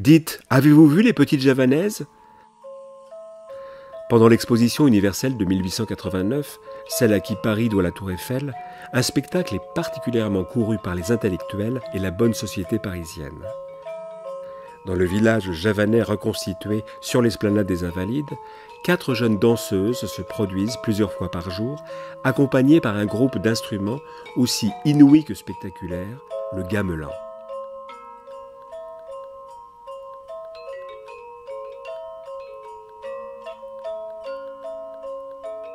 Dites, 0.00 0.40
avez-vous 0.48 0.86
vu 0.86 1.02
les 1.02 1.12
petites 1.12 1.42
javanaises? 1.42 2.06
Pendant 4.08 4.28
l'exposition 4.28 4.86
universelle 4.86 5.36
de 5.36 5.44
1889, 5.44 6.58
celle 6.88 7.12
à 7.12 7.20
qui 7.20 7.36
Paris 7.42 7.68
doit 7.68 7.82
la 7.82 7.90
Tour 7.90 8.10
Eiffel, 8.10 8.54
un 8.94 9.02
spectacle 9.02 9.56
est 9.56 9.74
particulièrement 9.74 10.42
couru 10.42 10.78
par 10.78 10.94
les 10.94 11.12
intellectuels 11.12 11.82
et 11.92 11.98
la 11.98 12.10
bonne 12.10 12.32
société 12.32 12.78
parisienne. 12.78 13.44
Dans 14.86 14.94
le 14.94 15.04
village 15.04 15.52
javanais 15.52 16.00
reconstitué 16.00 16.82
sur 17.02 17.20
l'esplanade 17.20 17.66
des 17.66 17.84
Invalides, 17.84 18.24
quatre 18.84 19.12
jeunes 19.12 19.38
danseuses 19.38 20.06
se 20.06 20.22
produisent 20.22 20.78
plusieurs 20.82 21.12
fois 21.12 21.30
par 21.30 21.50
jour, 21.50 21.78
accompagnées 22.24 22.80
par 22.80 22.96
un 22.96 23.04
groupe 23.04 23.36
d'instruments 23.36 24.00
aussi 24.36 24.70
inouïs 24.86 25.24
que 25.24 25.34
spectaculaires, 25.34 26.24
le 26.56 26.62
gamelan. 26.62 27.10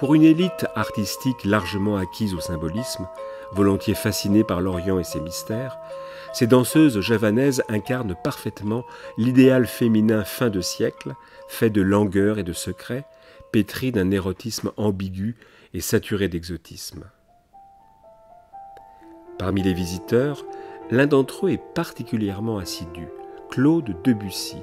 Pour 0.00 0.14
une 0.14 0.22
élite 0.22 0.64
artistique 0.76 1.44
largement 1.44 1.98
acquise 1.98 2.32
au 2.32 2.40
symbolisme, 2.40 3.06
volontiers 3.52 3.94
fascinée 3.94 4.44
par 4.44 4.62
l'Orient 4.62 4.98
et 4.98 5.04
ses 5.04 5.20
mystères, 5.20 5.76
ces 6.32 6.46
danseuses 6.46 7.00
javanaises 7.00 7.62
incarnent 7.68 8.16
parfaitement 8.24 8.86
l'idéal 9.18 9.66
féminin 9.66 10.24
fin 10.24 10.48
de 10.48 10.62
siècle, 10.62 11.12
fait 11.48 11.68
de 11.68 11.82
langueur 11.82 12.38
et 12.38 12.44
de 12.44 12.54
secret, 12.54 13.04
pétri 13.52 13.92
d'un 13.92 14.10
érotisme 14.10 14.72
ambigu 14.78 15.36
et 15.74 15.82
saturé 15.82 16.28
d'exotisme. 16.28 17.04
Parmi 19.38 19.62
les 19.62 19.74
visiteurs, 19.74 20.46
l'un 20.90 21.06
d'entre 21.06 21.46
eux 21.46 21.50
est 21.50 21.74
particulièrement 21.74 22.56
assidu, 22.56 23.06
Claude 23.50 23.94
Debussy, 24.02 24.62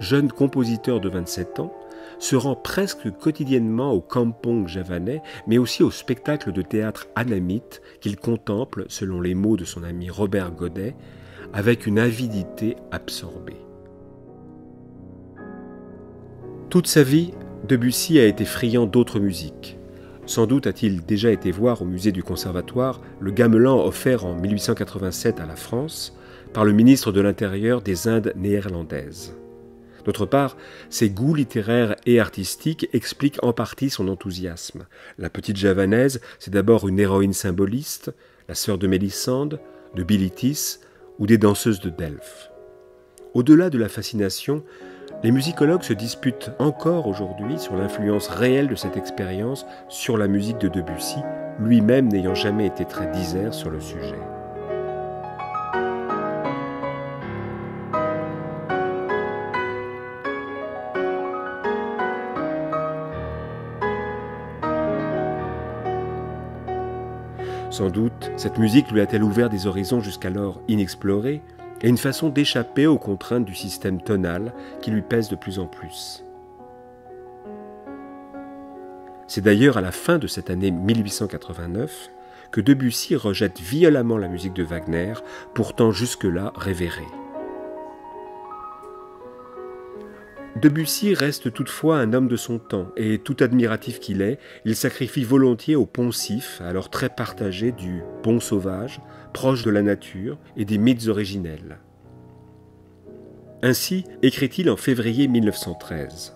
jeune 0.00 0.32
compositeur 0.32 0.98
de 0.98 1.08
27 1.08 1.60
ans, 1.60 1.72
se 2.18 2.36
rend 2.36 2.54
presque 2.54 3.10
quotidiennement 3.18 3.92
au 3.92 4.00
kampong 4.00 4.68
javanais, 4.68 5.22
mais 5.46 5.58
aussi 5.58 5.82
au 5.82 5.90
spectacle 5.90 6.52
de 6.52 6.62
théâtre 6.62 7.08
anamite 7.14 7.82
qu'il 8.00 8.16
contemple, 8.16 8.86
selon 8.88 9.20
les 9.20 9.34
mots 9.34 9.56
de 9.56 9.64
son 9.64 9.82
ami 9.82 10.10
Robert 10.10 10.52
Godet, 10.52 10.94
avec 11.52 11.86
une 11.86 11.98
avidité 11.98 12.76
absorbée. 12.90 13.56
Toute 16.70 16.86
sa 16.86 17.02
vie, 17.02 17.32
Debussy 17.68 18.18
a 18.18 18.24
été 18.24 18.44
friand 18.44 18.86
d'autres 18.86 19.20
musiques. 19.20 19.78
Sans 20.24 20.46
doute 20.46 20.66
a-t-il 20.66 21.04
déjà 21.04 21.30
été 21.30 21.50
voir 21.50 21.82
au 21.82 21.84
musée 21.84 22.12
du 22.12 22.22
Conservatoire 22.22 23.00
le 23.20 23.32
gamelan 23.32 23.84
offert 23.84 24.24
en 24.24 24.34
1887 24.34 25.40
à 25.40 25.46
la 25.46 25.56
France 25.56 26.16
par 26.52 26.64
le 26.64 26.72
ministre 26.72 27.12
de 27.12 27.20
l'Intérieur 27.20 27.82
des 27.82 28.08
Indes 28.08 28.32
néerlandaises. 28.36 29.34
D'autre 30.04 30.26
part, 30.26 30.56
ses 30.90 31.10
goûts 31.10 31.34
littéraires 31.34 31.96
et 32.06 32.20
artistiques 32.20 32.88
expliquent 32.92 33.42
en 33.42 33.52
partie 33.52 33.90
son 33.90 34.08
enthousiasme. 34.08 34.86
La 35.18 35.30
petite 35.30 35.56
javanaise, 35.56 36.20
c'est 36.38 36.52
d'abord 36.52 36.88
une 36.88 36.98
héroïne 36.98 37.32
symboliste, 37.32 38.12
la 38.48 38.54
sœur 38.54 38.78
de 38.78 38.86
Mélissande, 38.86 39.60
de 39.94 40.02
Bilitis 40.02 40.78
ou 41.18 41.26
des 41.26 41.38
danseuses 41.38 41.80
de 41.80 41.90
Delphes. 41.90 42.50
Au-delà 43.34 43.70
de 43.70 43.78
la 43.78 43.88
fascination, 43.88 44.64
les 45.22 45.30
musicologues 45.30 45.82
se 45.82 45.92
disputent 45.92 46.50
encore 46.58 47.06
aujourd'hui 47.06 47.58
sur 47.58 47.76
l'influence 47.76 48.28
réelle 48.28 48.68
de 48.68 48.74
cette 48.74 48.96
expérience 48.96 49.66
sur 49.88 50.18
la 50.18 50.26
musique 50.26 50.58
de 50.58 50.68
Debussy, 50.68 51.20
lui-même 51.60 52.08
n'ayant 52.08 52.34
jamais 52.34 52.66
été 52.66 52.84
très 52.84 53.06
disert 53.12 53.54
sur 53.54 53.70
le 53.70 53.80
sujet. 53.80 54.18
Sans 67.72 67.88
doute, 67.88 68.30
cette 68.36 68.58
musique 68.58 68.90
lui 68.90 69.00
a-t-elle 69.00 69.24
ouvert 69.24 69.48
des 69.48 69.66
horizons 69.66 70.02
jusqu'alors 70.02 70.60
inexplorés 70.68 71.40
et 71.80 71.88
une 71.88 71.96
façon 71.96 72.28
d'échapper 72.28 72.86
aux 72.86 72.98
contraintes 72.98 73.46
du 73.46 73.54
système 73.54 74.02
tonal 74.02 74.52
qui 74.82 74.90
lui 74.90 75.00
pèse 75.00 75.30
de 75.30 75.36
plus 75.36 75.58
en 75.58 75.66
plus. 75.66 76.22
C'est 79.26 79.40
d'ailleurs 79.40 79.78
à 79.78 79.80
la 79.80 79.90
fin 79.90 80.18
de 80.18 80.26
cette 80.26 80.50
année 80.50 80.70
1889 80.70 82.10
que 82.50 82.60
Debussy 82.60 83.16
rejette 83.16 83.58
violemment 83.58 84.18
la 84.18 84.28
musique 84.28 84.52
de 84.52 84.64
Wagner, 84.64 85.14
pourtant 85.54 85.92
jusque-là 85.92 86.52
révérée. 86.54 87.08
Debussy 90.60 91.14
reste 91.14 91.52
toutefois 91.52 91.98
un 91.98 92.12
homme 92.12 92.28
de 92.28 92.36
son 92.36 92.58
temps, 92.58 92.92
et 92.96 93.18
tout 93.18 93.36
admiratif 93.40 94.00
qu'il 94.00 94.20
est, 94.20 94.38
il 94.66 94.76
sacrifie 94.76 95.24
volontiers 95.24 95.76
au 95.76 95.86
poncif, 95.86 96.60
alors 96.60 96.90
très 96.90 97.08
partagé, 97.08 97.72
du 97.72 98.02
bon 98.22 98.38
sauvage, 98.38 99.00
proche 99.32 99.64
de 99.64 99.70
la 99.70 99.82
nature 99.82 100.38
et 100.58 100.66
des 100.66 100.76
mythes 100.76 101.08
originels. 101.08 101.78
Ainsi 103.62 104.04
écrit-il 104.22 104.68
en 104.68 104.76
février 104.76 105.26
1913. 105.26 106.34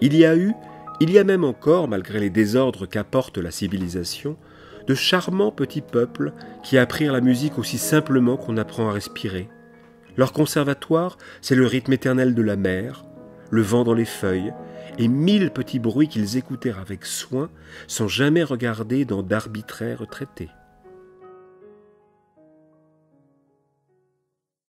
Il 0.00 0.16
y 0.16 0.24
a 0.24 0.36
eu, 0.36 0.52
il 1.00 1.10
y 1.10 1.18
a 1.18 1.24
même 1.24 1.44
encore, 1.44 1.86
malgré 1.86 2.18
les 2.18 2.30
désordres 2.30 2.86
qu'apporte 2.86 3.38
la 3.38 3.52
civilisation, 3.52 4.36
de 4.88 4.94
charmants 4.94 5.52
petits 5.52 5.82
peuples 5.82 6.32
qui 6.64 6.78
apprirent 6.78 7.12
la 7.12 7.20
musique 7.20 7.58
aussi 7.58 7.78
simplement 7.78 8.36
qu'on 8.36 8.56
apprend 8.56 8.88
à 8.88 8.92
respirer. 8.92 9.48
Leur 10.16 10.32
conservatoire, 10.32 11.16
c'est 11.42 11.54
le 11.54 11.66
rythme 11.66 11.92
éternel 11.92 12.34
de 12.34 12.42
la 12.42 12.56
mer, 12.56 13.05
le 13.50 13.62
vent 13.62 13.84
dans 13.84 13.94
les 13.94 14.04
feuilles, 14.04 14.52
et 14.98 15.08
mille 15.08 15.50
petits 15.50 15.78
bruits 15.78 16.08
qu'ils 16.08 16.36
écoutèrent 16.36 16.78
avec 16.78 17.04
soin 17.04 17.50
sans 17.86 18.08
jamais 18.08 18.42
regarder 18.42 19.04
dans 19.04 19.22
d'arbitraires 19.22 20.06
traités. 20.10 20.50